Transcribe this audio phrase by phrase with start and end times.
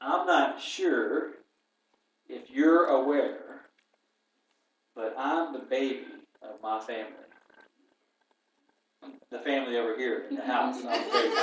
[0.00, 1.32] I'm not sure
[2.28, 3.62] if you're aware,
[4.94, 6.06] but I'm the baby
[6.42, 7.12] of my family.
[9.30, 10.76] The family over here in the house.
[10.76, 11.34] I'm the baby.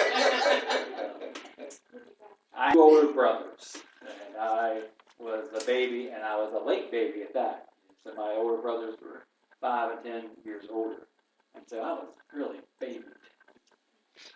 [2.56, 4.82] I have older brothers, and I
[5.20, 7.68] was a baby, and I was a late baby at that.
[8.04, 9.26] So my older brothers were
[9.62, 11.08] five and ten years older,
[11.56, 13.04] and so I was really baby.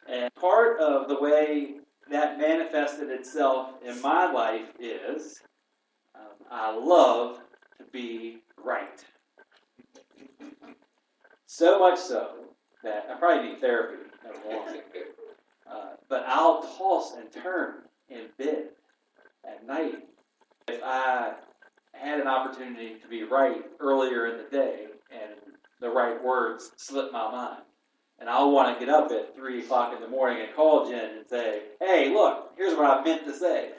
[0.07, 1.79] And part of the way
[2.11, 5.41] that manifested itself in my life is
[6.13, 7.39] um, I love
[7.77, 9.03] to be right.
[11.45, 12.31] So much so
[12.83, 14.03] that I probably need therapy.
[15.69, 18.69] Uh, but I'll toss and turn in bed
[19.45, 19.99] at night
[20.67, 21.33] if I
[21.93, 25.33] had an opportunity to be right earlier in the day and
[25.79, 27.61] the right words slipped my mind.
[28.21, 31.17] And I'll want to get up at 3 o'clock in the morning and call Jen
[31.17, 33.71] and say, hey, look, here's what I meant to say.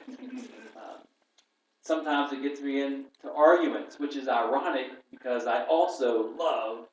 [0.75, 0.97] uh,
[1.81, 6.87] sometimes it gets me into arguments, which is ironic because I also love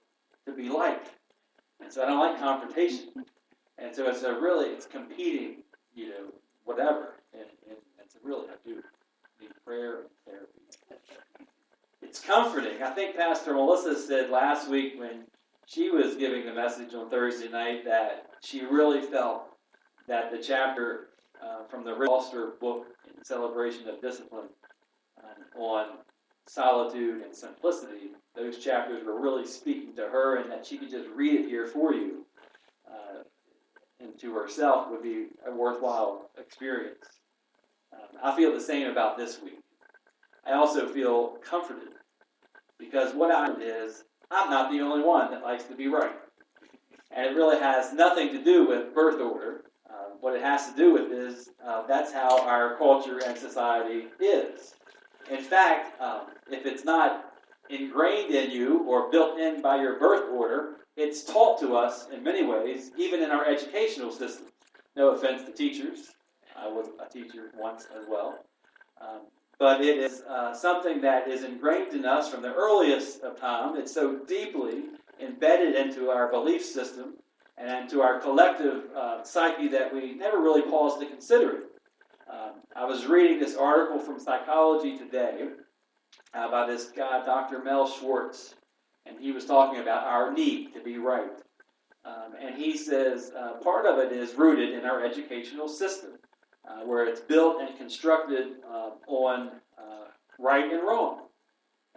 [0.46, 1.10] to be liked.
[1.82, 3.08] And so I don't like confrontation.
[3.78, 6.32] And so it's a really, it's competing, you know,
[6.64, 7.14] whatever.
[7.32, 8.80] And, and, and so really, I do
[9.40, 10.60] need prayer and therapy.
[12.00, 12.80] It's comforting.
[12.80, 15.24] I think Pastor Melissa said last week when
[15.70, 19.44] she was giving the message on Thursday night that she really felt
[20.08, 24.48] that the chapter uh, from the Foster book in celebration of discipline
[25.22, 25.86] um, on
[26.48, 31.08] solitude and simplicity, those chapters were really speaking to her, and that she could just
[31.14, 32.26] read it here for you
[32.90, 33.22] uh,
[34.00, 37.04] and to herself would be a worthwhile experience.
[37.92, 39.60] Um, I feel the same about this week.
[40.44, 41.90] I also feel comforted
[42.76, 46.14] because what I is I'm not the only one that likes to be right.
[47.10, 49.64] And it really has nothing to do with birth order.
[49.88, 54.06] Uh, what it has to do with is uh, that's how our culture and society
[54.20, 54.74] is.
[55.30, 57.32] In fact, um, if it's not
[57.68, 62.22] ingrained in you or built in by your birth order, it's taught to us in
[62.22, 64.46] many ways, even in our educational system.
[64.96, 66.10] No offense to teachers.
[66.56, 68.44] I was a teacher once as well.
[69.00, 69.22] Um,
[69.60, 73.76] but it is uh, something that is ingrained in us from the earliest of time.
[73.76, 74.84] It's so deeply
[75.22, 77.16] embedded into our belief system
[77.58, 81.62] and into our collective uh, psyche that we never really pause to consider it.
[82.32, 85.48] Um, I was reading this article from Psychology Today
[86.32, 87.62] uh, by this guy, Dr.
[87.62, 88.54] Mel Schwartz,
[89.04, 91.32] and he was talking about our need to be right.
[92.06, 96.12] Um, and he says uh, part of it is rooted in our educational system
[96.70, 100.06] uh, where it's built and constructed uh, on uh,
[100.38, 101.22] right and wrong,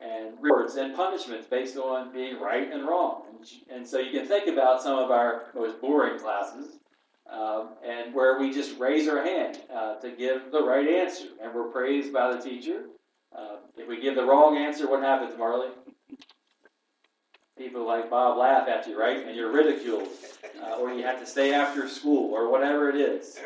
[0.02, 3.24] and rewards and punishments based on being right and wrong.
[3.30, 6.80] And, and so you can think about some of our most boring classes,
[7.32, 11.54] um, and where we just raise our hand uh, to give the right answer, and
[11.54, 12.86] we're praised by the teacher.
[13.38, 15.70] Uh, if we give the wrong answer, what happens, Marley?
[17.58, 19.26] People like Bob laugh at you, right?
[19.26, 20.08] And you're ridiculed,
[20.62, 23.40] uh, or you have to stay after school, or whatever it is.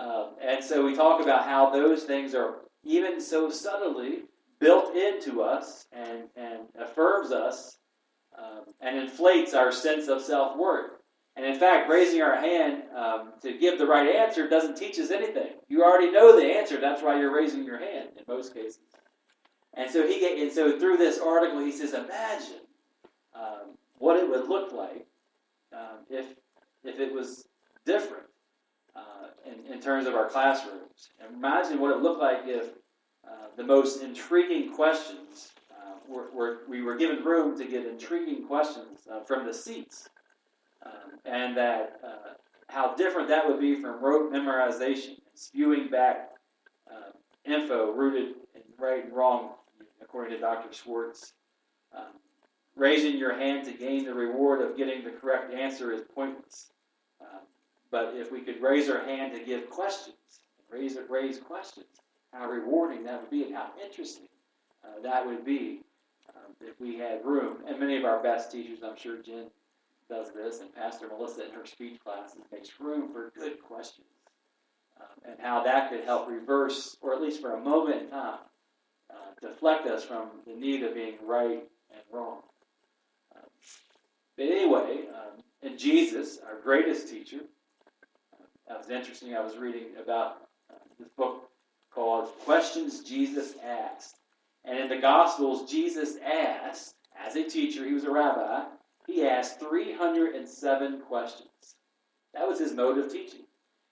[0.00, 4.20] Um, and so we talk about how those things are even so subtly
[4.58, 7.76] built into us and, and affirms us
[8.38, 10.92] um, and inflates our sense of self worth.
[11.36, 15.10] And in fact, raising our hand um, to give the right answer doesn't teach us
[15.10, 15.52] anything.
[15.68, 16.80] You already know the answer.
[16.80, 18.80] That's why you're raising your hand in most cases.
[19.74, 22.60] And so he and so through this article, he says, imagine
[23.34, 25.06] um, what it would look like
[25.72, 26.26] um, if
[26.84, 27.46] if it was
[27.84, 28.24] different
[29.46, 31.10] in, in terms of our classrooms.
[31.20, 32.70] And imagine what it looked like if
[33.26, 38.46] uh, the most intriguing questions uh, were, were, we were given room to get intriguing
[38.46, 40.08] questions uh, from the seats,
[40.84, 42.32] um, and that uh,
[42.68, 46.30] how different that would be from rote memorization and spewing back
[46.90, 47.10] uh,
[47.44, 49.50] info rooted in right and wrong,
[50.02, 50.72] according to Dr.
[50.72, 51.32] Schwartz.
[51.94, 52.14] Um,
[52.76, 56.70] raising your hand to gain the reward of getting the correct answer is pointless.
[57.90, 60.16] But if we could raise our hand to give questions,
[60.70, 61.86] raise raise questions,
[62.32, 64.28] how rewarding that would be, and how interesting
[64.84, 65.80] uh, that would be
[66.28, 67.58] um, if we had room.
[67.66, 69.46] And many of our best teachers, I'm sure Jen
[70.08, 74.06] does this, and Pastor Melissa in her speech classes makes room for good questions,
[75.00, 78.38] um, and how that could help reverse, or at least for a moment in time,
[79.10, 82.42] uh, deflect us from the need of being right and wrong.
[83.34, 83.48] Um,
[84.36, 85.06] but anyway,
[85.62, 87.40] and Jesus, our greatest teacher,
[88.70, 89.34] that was interesting.
[89.34, 90.42] I was reading about
[90.96, 91.50] this book
[91.92, 94.14] called Questions Jesus Asked.
[94.64, 98.62] And in the Gospels, Jesus asked, as a teacher, he was a rabbi,
[99.08, 101.48] he asked 307 questions.
[102.32, 103.40] That was his mode of teaching.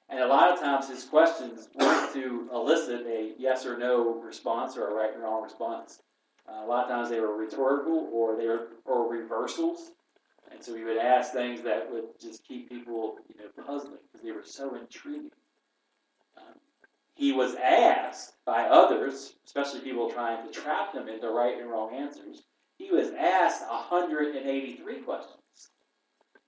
[0.09, 4.77] And a lot of times his questions weren't to elicit a yes or no response
[4.77, 5.99] or a right and wrong response.
[6.49, 9.91] Uh, a lot of times they were rhetorical or they were or reversals.
[10.59, 14.27] And so he would ask things that would just keep people, you know, puzzling because
[14.27, 15.31] they were so intriguing.
[16.37, 16.55] Um,
[17.15, 21.95] he was asked by others, especially people trying to trap him into right and wrong
[21.95, 22.43] answers.
[22.77, 25.39] He was asked 183 questions.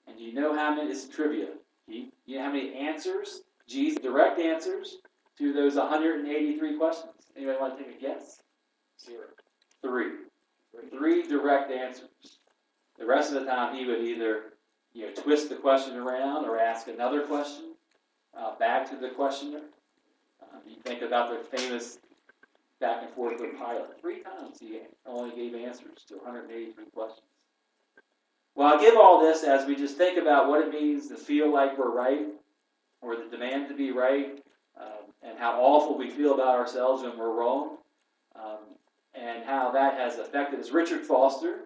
[0.08, 0.90] And do you know how many?
[0.90, 1.50] Is trivia.
[1.86, 3.42] You, you know how many answers?
[3.68, 4.96] Jesus direct answers
[5.38, 7.12] to those 183 questions.
[7.36, 8.42] Anybody want to take a guess?
[9.00, 9.26] Zero.
[9.82, 10.14] Three.
[10.90, 12.39] Three direct answers.
[13.00, 14.52] The rest of the time, he would either
[14.92, 17.72] you know twist the question around or ask another question
[18.36, 19.62] uh, back to the questioner.
[20.42, 21.98] Um, you think about the famous
[22.78, 24.00] back and forth with Pilate.
[24.00, 27.26] Three times he only gave answers to 183 questions.
[28.54, 31.50] Well, I give all this as we just think about what it means to feel
[31.50, 32.26] like we're right,
[33.00, 34.42] or the demand to be right,
[34.78, 37.78] um, and how awful we feel about ourselves when we're wrong,
[38.36, 38.58] um,
[39.14, 40.70] and how that has affected us.
[40.70, 41.60] Richard Foster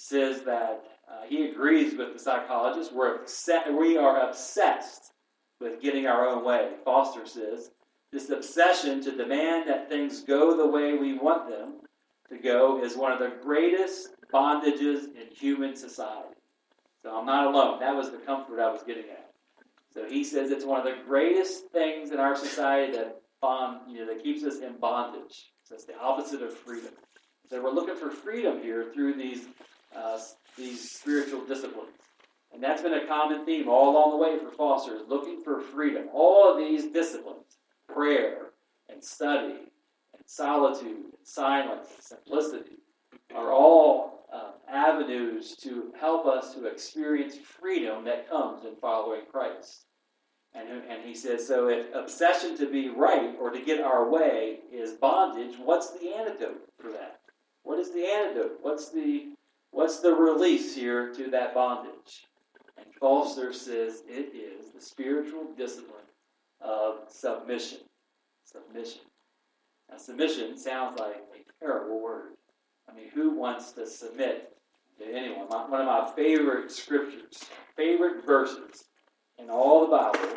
[0.00, 2.90] says that uh, he agrees with the psychologist.
[2.94, 5.12] We're upset, we are obsessed
[5.60, 6.70] with getting our own way.
[6.86, 7.70] Foster says
[8.10, 11.80] this obsession to demand that things go the way we want them
[12.30, 16.34] to go is one of the greatest bondages in human society.
[17.02, 17.80] So I'm not alone.
[17.80, 19.30] That was the comfort I was getting at.
[19.92, 23.98] So he says it's one of the greatest things in our society that bond, you
[23.98, 25.50] know, that keeps us in bondage.
[25.64, 26.92] So it's the opposite of freedom.
[27.50, 29.46] So we're looking for freedom here through these
[29.96, 30.18] uh,
[30.56, 31.90] these spiritual disciplines.
[32.52, 35.60] And that's been a common theme all along the way for Foster, is looking for
[35.60, 36.08] freedom.
[36.12, 37.58] All of these disciplines,
[37.88, 38.50] prayer
[38.88, 39.54] and study
[40.14, 42.76] and solitude and silence and simplicity,
[43.34, 49.86] are all uh, avenues to help us to experience freedom that comes in following Christ.
[50.52, 54.58] And, and he says, so if obsession to be right or to get our way
[54.72, 57.20] is bondage, what's the antidote for that?
[57.62, 58.58] What is the antidote?
[58.60, 59.34] What's the
[59.70, 62.26] what's the release here to that bondage?
[62.76, 66.00] And Foster says it is the spiritual discipline
[66.60, 67.78] of submission.
[68.44, 69.02] Submission.
[69.90, 72.32] Now, submission sounds like a terrible word.
[72.88, 74.56] I mean, who wants to submit
[74.98, 75.46] to anyone?
[75.48, 77.44] My, one of my favorite scriptures,
[77.76, 78.84] favorite verses
[79.38, 80.34] in all the Bible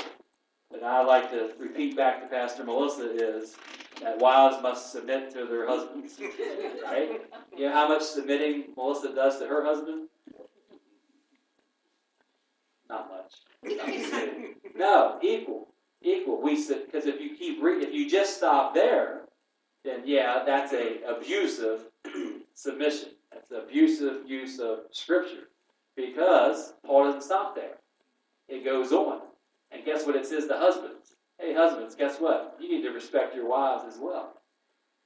[0.71, 3.55] that I like to repeat back to Pastor Melissa is
[4.03, 6.19] that wives must submit to their husbands.
[6.83, 7.21] Right?
[7.57, 10.09] You know how much submitting Melissa does to her husband?
[12.89, 13.73] Not much.
[14.75, 15.67] No, equal,
[16.01, 16.41] equal.
[16.41, 19.21] We because if you keep re- if you just stop there,
[19.85, 21.81] then yeah, that's a abusive
[22.55, 23.09] submission.
[23.31, 25.49] That's abusive use of Scripture.
[25.95, 27.77] Because Paul doesn't stop there.
[28.49, 29.21] It goes on.
[29.71, 30.92] And guess what it says to husbands?
[31.39, 32.57] Hey, husbands, guess what?
[32.59, 34.33] You need to respect your wives as well.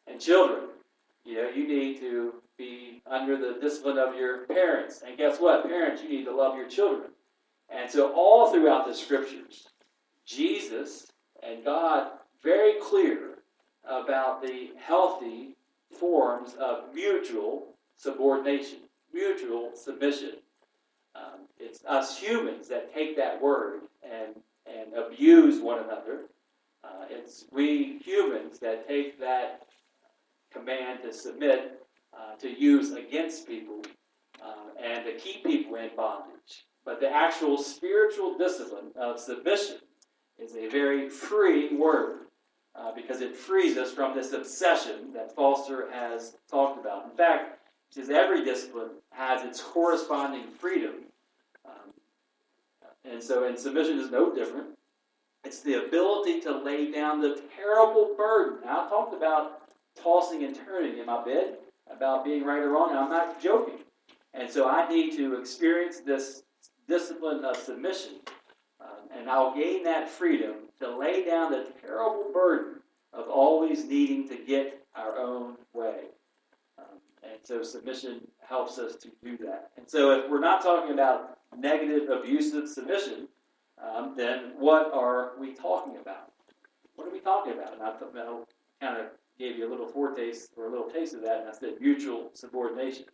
[0.06, 0.70] And children,
[1.26, 5.04] you know, you need to be under the discipline of your parents.
[5.06, 5.68] And guess what?
[5.68, 7.12] Parents, you need to love your children.
[7.70, 9.68] And so, all throughout the scriptures,
[10.26, 11.08] Jesus
[11.44, 12.12] and God
[12.44, 13.40] very clear
[13.86, 15.56] about the healthy
[15.92, 18.80] forms of mutual subordination,
[19.14, 20.34] mutual submission.
[21.16, 24.36] Um, it's us humans that take that word and,
[24.68, 26.26] and abuse one another.
[26.84, 29.64] Uh, it's we humans that take that
[30.54, 31.82] command to submit
[32.14, 33.82] uh, to use against people
[34.44, 36.66] uh, and to keep people in bondage.
[36.86, 39.78] But the actual spiritual discipline of submission
[40.40, 42.28] is a very free word
[42.76, 47.06] uh, because it frees us from this obsession that Foster has talked about.
[47.12, 51.07] In fact, says every discipline has its corresponding freedom.
[53.10, 54.68] And so, and submission is no different.
[55.44, 58.60] It's the ability to lay down the terrible burden.
[58.66, 59.62] Now, I talked about
[60.02, 61.58] tossing and turning in my bed,
[61.90, 63.80] about being right or wrong, and I'm not joking.
[64.34, 66.44] And so I need to experience this
[66.88, 68.14] discipline of submission.
[68.82, 72.82] Um, and I'll gain that freedom to lay down the terrible burden
[73.14, 76.02] of always needing to get our own way.
[76.78, 79.72] Um, and so submission helps us to do that.
[79.78, 83.28] And so if we're not talking about negative, abusive submission,
[83.82, 86.32] um, then what are we talking about?
[86.96, 87.74] What are we talking about?
[87.74, 88.44] And I, I
[88.82, 91.54] kind of gave you a little foretaste or a little taste of that, and I
[91.54, 93.06] said mutual subordination.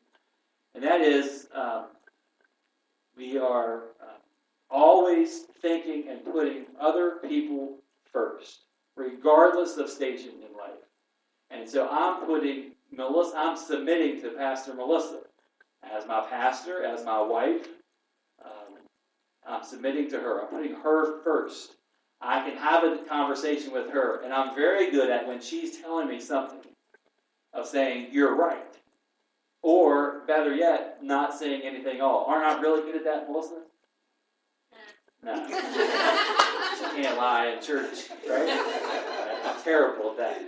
[0.74, 1.88] And that is, um,
[3.16, 4.18] we are uh,
[4.70, 7.78] always thinking and putting other people
[8.12, 8.62] first,
[8.96, 10.80] regardless of station in life.
[11.52, 15.22] And so I'm putting Melissa, I'm submitting to Pastor Melissa
[15.84, 17.68] as my pastor, as my wife,
[19.48, 20.42] I'm submitting to her.
[20.42, 21.76] I'm putting her first.
[22.22, 26.08] I can have a conversation with her, and I'm very good at when she's telling
[26.08, 26.60] me something
[27.54, 28.64] of saying, You're right.
[29.62, 32.26] Or, better yet, not saying anything at all.
[32.26, 33.62] Aren't I really good at that, Melissa?
[35.24, 35.48] No.
[35.48, 38.50] she can't lie in church, right?
[39.46, 40.42] I'm terrible at that.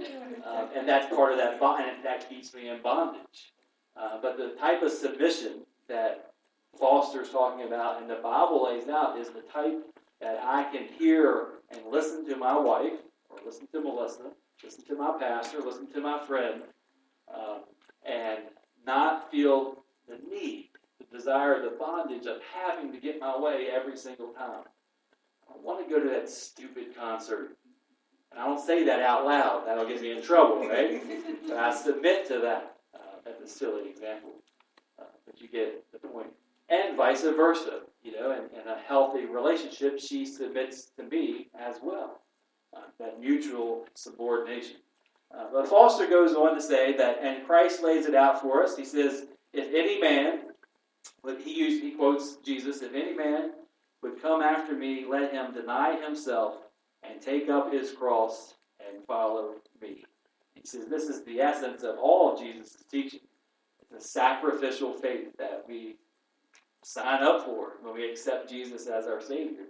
[0.46, 3.54] Um, and that's part of that bond, and that keeps me in bondage.
[3.96, 6.34] Uh, but the type of submission that
[6.80, 9.82] Foster's talking about and the Bible lays out is the type
[10.22, 12.94] that I can hear and listen to my wife,
[13.30, 14.32] or listen to Melissa,
[14.64, 16.62] listen to my pastor, listen to my friend,
[17.34, 17.62] um,
[18.06, 18.40] and
[18.86, 23.98] not feel the need, the desire, the bondage of having to get my way every
[23.98, 24.64] single time.
[25.50, 27.58] I want to go to that stupid concert.
[28.32, 29.64] And I don't say that out loud.
[29.66, 31.02] That'll get me in trouble, right?
[31.48, 32.76] but I submit to that.
[32.94, 34.32] Uh, that's a silly example.
[35.00, 36.28] Uh, but you get the point.
[36.70, 37.82] And vice versa.
[38.02, 42.22] You know, in, in a healthy relationship, she submits to me as well.
[42.76, 44.78] Uh, that mutual subordination.
[45.34, 48.76] Uh, but Foster goes on to say that, and Christ lays it out for us.
[48.76, 50.42] He says, if any man,
[51.44, 53.52] he, used, he quotes Jesus, if any man
[54.04, 56.56] would come after me, let him deny himself
[57.04, 60.04] and take up his cross and follow me.
[60.54, 63.22] He says this is the essence of all Jesus' teaching.
[63.96, 65.96] A sacrificial faith that we
[66.86, 69.66] sign up for when we accept Jesus as our Savior.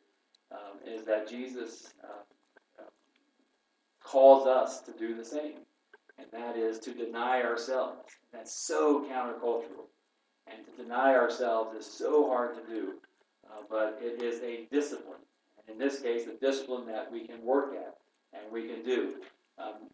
[0.51, 2.83] Um, is that Jesus uh,
[4.03, 5.55] calls us to do the same,
[6.19, 7.97] and that is to deny ourselves.
[8.31, 9.87] That's so countercultural.
[10.47, 12.93] And to deny ourselves is so hard to do,
[13.49, 15.19] uh, but it is a discipline.
[15.57, 17.95] And in this case, a discipline that we can work at
[18.33, 19.15] and we can do.
[19.57, 19.89] Um,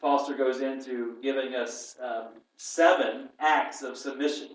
[0.00, 4.50] Foster goes into giving us um, seven acts of submission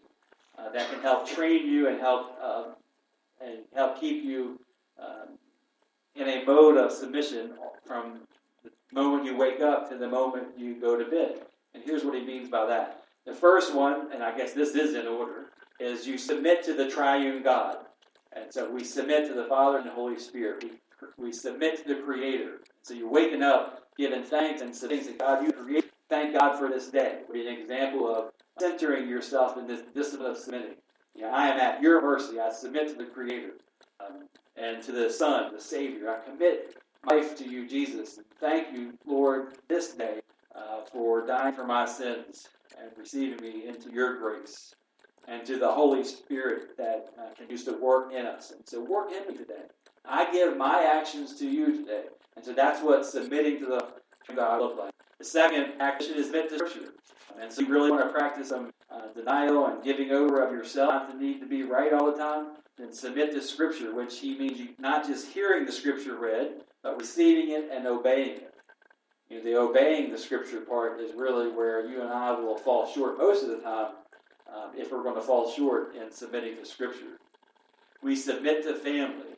[0.57, 2.65] uh, that can help train you and help uh,
[3.41, 4.59] and help keep you
[4.99, 5.37] um,
[6.15, 7.51] in a mode of submission
[7.85, 8.19] from
[8.63, 11.41] the moment you wake up to the moment you go to bed.
[11.73, 13.03] And here's what he means by that.
[13.25, 15.45] The first one, and I guess this is in order,
[15.79, 17.77] is you submit to the triune God.
[18.35, 20.63] And so we submit to the Father and the Holy Spirit.
[20.63, 20.71] We,
[21.17, 22.61] we submit to the Creator.
[22.83, 25.43] So you're waking up, giving thanks and submitting to God.
[25.45, 25.89] You create.
[26.09, 27.19] Thank God for this day.
[27.31, 30.75] Be an example of centering yourself in this discipline of submitting.
[31.15, 32.39] You know, I am at your mercy.
[32.39, 33.53] I submit to the Creator
[33.99, 36.09] um, and to the Son, the Savior.
[36.09, 36.77] I commit
[37.09, 38.19] life to you, Jesus.
[38.39, 40.21] Thank you, Lord, this day
[40.55, 42.47] uh, for dying for my sins
[42.79, 44.73] and receiving me into your grace.
[45.25, 48.51] And to the Holy Spirit that uh, continues to work in us.
[48.51, 49.63] And so work in me today.
[50.05, 52.03] I give my actions to you today.
[52.35, 53.87] And so that's what submitting to the
[54.35, 54.91] God looks like.
[55.19, 56.93] The second action is meant to Scripture.
[57.39, 60.89] And so you really want to practice some uh, denial and giving over of yourself,
[60.89, 64.37] not the need to be right all the time, then submit to Scripture, which he
[64.37, 68.53] means you not just hearing the Scripture read, but receiving it and obeying it.
[69.29, 72.91] You know, the obeying the Scripture part is really where you and I will fall
[72.91, 73.93] short most of the time
[74.53, 77.17] um, if we're going to fall short in submitting to Scripture.
[78.01, 79.33] We submit to family.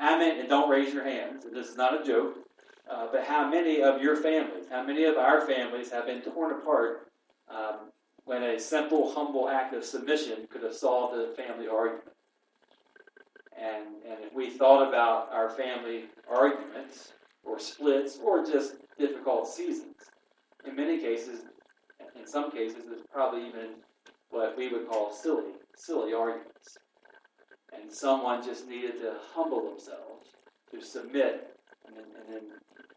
[0.00, 2.38] Many, and don't raise your hands, this is not a joke,
[2.90, 6.52] uh, but how many of your families, how many of our families have been torn
[6.52, 7.10] apart
[7.48, 7.90] um,
[8.24, 12.04] when a simple, humble act of submission could have solved a family argument?
[13.60, 17.12] And, and if we thought about our family arguments
[17.44, 19.96] or splits or just difficult seasons,
[20.64, 21.42] in many cases,
[22.18, 23.74] in some cases, there's probably even
[24.30, 26.78] what we would call silly, silly arguments.
[27.72, 30.28] And someone just needed to humble themselves,
[30.72, 31.54] to submit.
[31.86, 32.42] And then, and then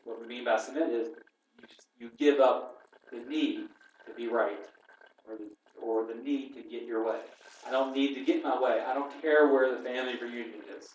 [0.04, 1.10] what we mean by submit is
[1.60, 1.66] you,
[2.00, 2.78] you give up
[3.12, 3.68] the need
[4.08, 4.60] to be right
[5.28, 5.50] or the,
[5.82, 7.20] or the need to get your way.
[7.68, 8.82] I don't need to get my way.
[8.86, 10.88] I don't care where the family reunion is.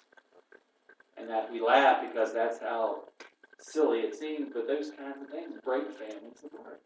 [1.17, 3.05] And that we laugh because that's how
[3.59, 6.81] silly it seems, but those kinds of things break families apart.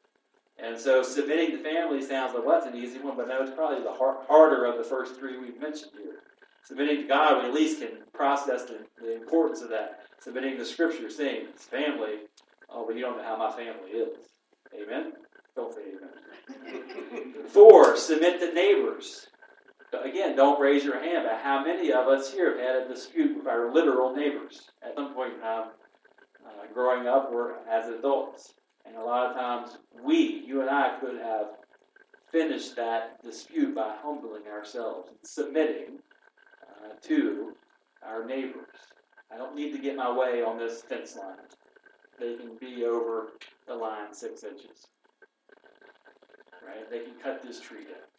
[0.62, 3.50] And so submitting to family sounds like, well, that's an easy one, but no, it's
[3.50, 6.21] probably the hard, harder of the first three we've mentioned here.
[6.65, 10.00] Submitting to God, we at least can process the, the importance of that.
[10.21, 12.21] Submitting to Scripture, saying it's family,
[12.69, 14.19] oh, but you don't know how my family is.
[14.75, 15.12] Amen?
[15.57, 17.45] Don't say amen.
[17.49, 19.29] Four, submit to neighbors.
[19.93, 23.37] Again, don't raise your hand, but how many of us here have had a dispute
[23.37, 25.69] with our literal neighbors at some point in time,
[26.47, 28.55] uh, growing up or as adults?
[28.87, 31.47] And a lot of times, we, you and I, could have
[32.31, 35.99] finished that dispute by humbling ourselves and submitting
[36.62, 37.55] uh, to
[38.07, 38.67] our neighbors.
[39.33, 41.37] I don't need to get my way on this fence line.
[42.19, 43.29] They can be over
[43.67, 44.87] the line six inches.
[46.67, 46.91] Right?
[46.91, 48.11] They can cut this tree down.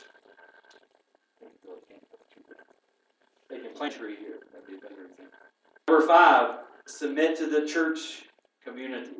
[3.50, 4.39] They can plant a tree here.
[4.53, 5.38] That'd be a better example.
[5.88, 8.24] Number five, submit to the church
[8.63, 9.18] community.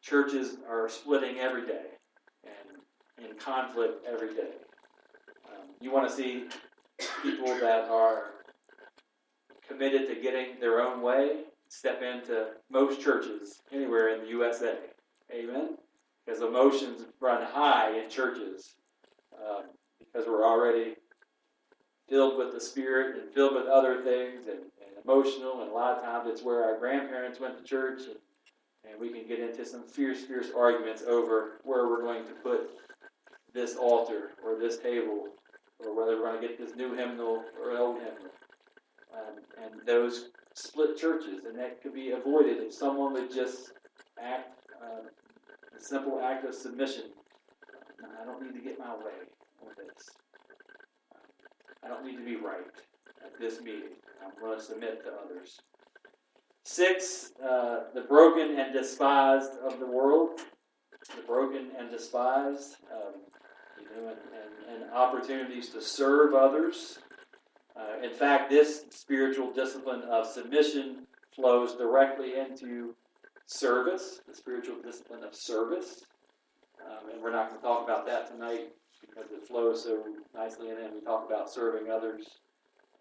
[0.00, 1.86] Churches are splitting every day
[2.44, 4.52] and in conflict every day.
[5.46, 6.44] Um, you want to see
[7.22, 8.33] people that are
[9.68, 14.76] committed to getting their own way step into most churches anywhere in the USA.
[15.32, 15.76] Amen?
[16.24, 18.74] Because emotions run high in churches
[19.34, 19.64] um,
[19.98, 20.94] because we're already
[22.08, 25.96] filled with the Spirit and filled with other things and, and emotional, and a lot
[25.96, 28.16] of times it's where our grandparents went to church and
[28.90, 32.70] and we can get into some fierce, fierce arguments over where we're going to put
[33.52, 35.28] this altar or this table,
[35.78, 38.30] or whether we're going to get this new hymnal or old hymnal.
[39.14, 43.72] Um, and those split churches, and that could be avoided if someone would just
[44.20, 45.06] act uh,
[45.76, 47.04] a simple act of submission.
[48.20, 49.12] I don't need to get my way
[49.64, 50.08] with this.
[51.84, 52.64] I don't need to be right
[53.24, 53.96] at this meeting.
[54.24, 55.60] I'm going to submit to others.
[56.64, 60.40] Six, uh, the broken and despised of the world.
[61.14, 62.76] The broken and despised.
[62.92, 63.20] Um,
[63.78, 64.18] you know, and,
[64.72, 66.98] and, and, opportunities to serve others.
[67.76, 72.94] Uh, in fact, this spiritual discipline of submission flows directly into
[73.46, 76.04] service, the spiritual discipline of service.
[76.84, 80.04] Um, and we're not going to talk about that tonight because it flows so
[80.34, 80.92] nicely in it.
[80.94, 82.26] We talk about serving others,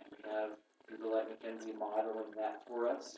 [0.04, 0.50] and we have
[0.90, 3.18] people like Mackenzie modeling that for us.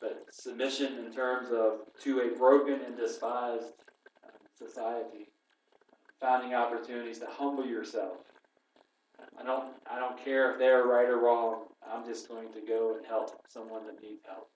[0.00, 3.72] But submission in terms of to a broken and despised
[4.24, 5.28] uh, society,
[6.20, 8.18] finding opportunities to humble yourself.
[9.38, 11.64] I don't, I don't care if they're right or wrong.
[11.86, 14.48] I'm just going to go and help someone that needs help.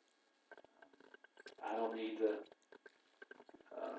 [1.65, 2.31] I don't need to
[3.77, 3.99] uh,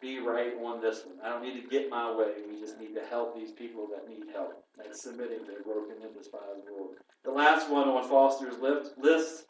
[0.00, 1.16] be right on this one.
[1.24, 2.32] I don't need to get my way.
[2.48, 4.64] We just need to help these people that need help.
[4.76, 6.94] That's submitting to broken and despised world.
[7.24, 9.46] The last one on Foster's list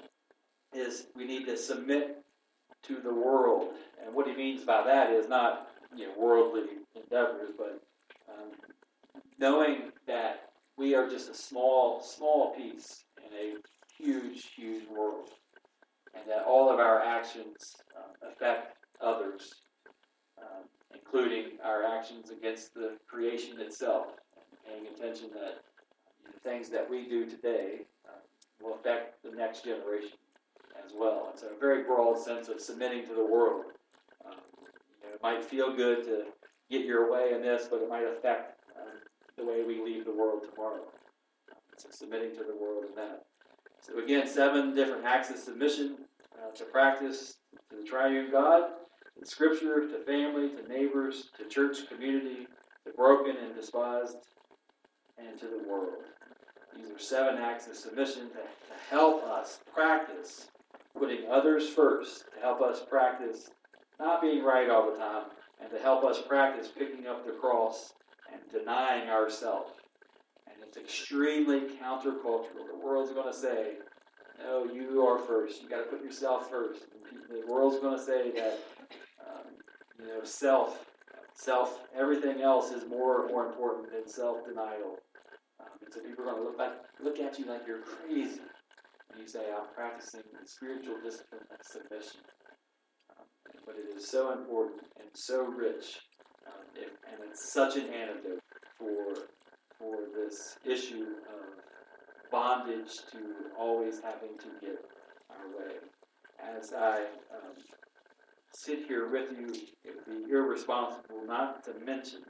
[0.74, 2.22] is we need to submit
[2.84, 3.68] to the world.
[4.04, 6.62] And what he means by that is not you know worldly
[6.94, 7.82] endeavors, but
[8.28, 8.50] um,
[9.38, 13.54] knowing that we are just a small, small piece in a
[14.02, 15.30] huge, huge world,
[16.14, 19.54] and that all of our actions uh, affect others,
[20.38, 20.64] um,
[20.94, 24.06] including our actions against the creation itself.
[24.66, 25.58] Paying attention that
[26.24, 28.12] the things that we do today uh,
[28.62, 30.16] will affect the next generation
[30.84, 31.30] as well.
[31.32, 33.64] It's a very broad sense of submitting to the world.
[34.24, 36.24] Um, you know, it might feel good to
[36.70, 38.61] get your way in this, but it might affect um,
[39.42, 40.82] the way we leave the world tomorrow.
[41.76, 43.24] So submitting to the world in that.
[43.80, 45.96] So again, seven different acts of submission
[46.38, 47.36] uh, to practice
[47.70, 48.70] to the triune God,
[49.18, 52.46] to Scripture, to family, to neighbors, to church community,
[52.86, 54.16] to broken and despised,
[55.18, 56.04] and to the world.
[56.76, 60.48] These are seven acts of submission to, to help us practice
[60.98, 63.50] putting others first to help us practice
[63.98, 65.24] not being right all the time
[65.60, 67.94] and to help us practice picking up the cross
[68.32, 69.72] and denying ourselves.
[70.46, 72.66] And it's extremely countercultural.
[72.72, 73.74] The world's going to say,
[74.38, 75.62] no, you are first.
[75.62, 76.82] You got to put yourself first.
[77.30, 78.58] The world's going to say that,
[79.28, 79.46] um,
[80.00, 80.84] you know, self,
[81.34, 84.98] self, everything else is more more important than self denial.
[85.60, 88.40] Um, and so people are going to look like look at you like you're crazy
[89.10, 92.22] And you say, I'm practicing the spiritual discipline of submission.
[93.18, 93.26] Um,
[93.66, 96.00] but it is so important and so rich,
[96.76, 98.40] um, if, and it's such an antidote
[98.78, 99.14] for,
[99.78, 103.18] for this issue of bondage to
[103.58, 104.84] always having to get
[105.30, 105.74] our way.
[106.58, 107.54] As I um,
[108.52, 109.52] sit here with you,
[109.84, 112.20] it would be irresponsible not to mention,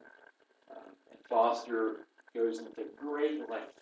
[0.70, 3.80] um, and Foster goes into great length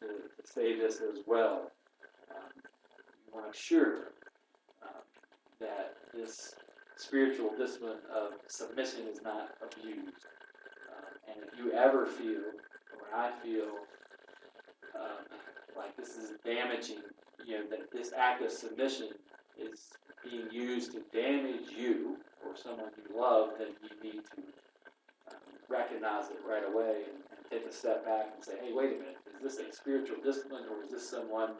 [0.00, 1.70] to, to say this as well.
[2.30, 2.50] Um,
[3.26, 4.12] you want to sure
[4.82, 5.02] um,
[5.60, 6.54] that this
[6.96, 10.26] spiritual discipline of submission is not abused.
[10.90, 12.42] Uh, and if you ever feel,
[12.92, 13.68] or I feel,
[14.94, 15.24] um,
[15.76, 17.02] like this is damaging,
[17.44, 19.10] you know, that this act of submission
[19.58, 19.90] is
[20.24, 24.42] being used to damage you or someone you love, then you need to
[25.28, 25.36] um,
[25.68, 28.98] recognize it right away and, and take a step back and say, hey, wait a
[28.98, 31.52] minute is this a spiritual discipline or is this someone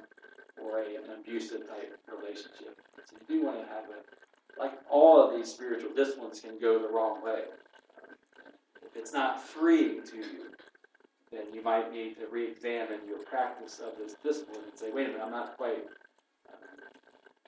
[0.60, 2.80] or a, an abusive type relationship?
[3.04, 4.00] So you do want to have a,
[4.58, 7.42] like all of these spiritual disciplines can go the wrong way.
[8.82, 10.46] If it's not free to you,
[11.30, 15.06] then you might need to re examine your practice of this discipline and say, wait
[15.06, 15.84] a minute, I'm not quite
[16.48, 16.56] uh,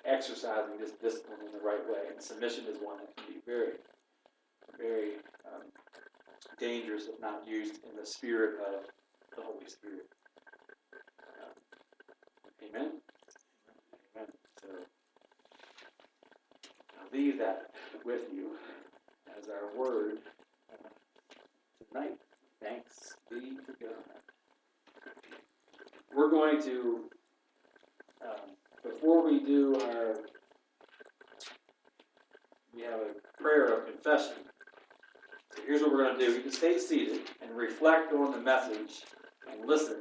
[0.05, 2.11] exercising this discipline in the right way.
[2.12, 3.75] And submission is one that can be very,
[4.79, 5.12] very
[5.47, 5.62] um,
[6.59, 8.85] dangerous if not used in the spirit of
[9.37, 10.07] the Holy Spirit.
[11.40, 12.90] Um, amen?
[14.16, 14.29] Amen.
[14.61, 14.68] So,
[17.12, 17.71] leave that
[18.05, 18.51] with you
[19.38, 20.18] as our word
[21.92, 22.16] tonight.
[22.62, 23.92] Thanks be to God.
[26.14, 27.05] We're going to,
[28.23, 28.51] um,
[28.83, 30.16] before we do our,
[32.75, 34.35] we have a prayer of confession.
[35.55, 36.33] So here's what we're going to do.
[36.33, 39.05] You can stay seated and reflect on the message
[39.51, 39.97] and listen